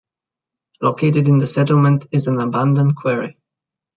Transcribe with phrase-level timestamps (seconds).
[0.81, 3.37] Located in the settlement is an abandoned quarry.